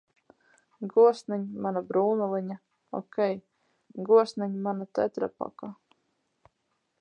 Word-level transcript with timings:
Gosniņ, 0.93 1.43
mana 1.65 1.83
brūnaliņa... 1.91 2.57
Okei, 3.01 3.37
gosniņ, 4.09 4.57
mana 4.69 4.89
tetrapaka! 5.01 5.71